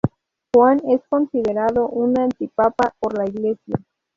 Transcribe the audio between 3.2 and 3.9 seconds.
Iglesia.